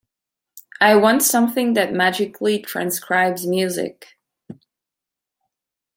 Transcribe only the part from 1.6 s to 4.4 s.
that magically transcribes music.